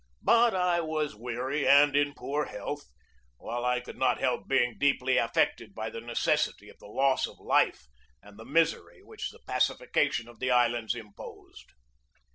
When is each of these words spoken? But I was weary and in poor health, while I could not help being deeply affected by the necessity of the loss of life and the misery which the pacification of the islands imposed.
But 0.23 0.55
I 0.55 0.79
was 0.81 1.13
weary 1.15 1.67
and 1.67 1.95
in 1.95 2.15
poor 2.15 2.45
health, 2.45 2.85
while 3.37 3.63
I 3.63 3.79
could 3.79 3.99
not 3.99 4.19
help 4.19 4.47
being 4.47 4.79
deeply 4.79 5.17
affected 5.17 5.75
by 5.75 5.91
the 5.91 6.01
necessity 6.01 6.69
of 6.69 6.79
the 6.79 6.87
loss 6.87 7.27
of 7.27 7.37
life 7.37 7.85
and 8.19 8.39
the 8.39 8.43
misery 8.45 9.03
which 9.03 9.29
the 9.29 9.41
pacification 9.45 10.27
of 10.27 10.39
the 10.39 10.49
islands 10.49 10.95
imposed. 10.95 11.67